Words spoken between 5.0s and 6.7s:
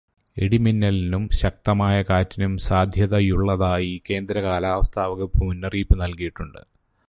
വകുപ്പ് മുന്നറിയിപ്പ് നൽകിയിട്ടുണ്ട്.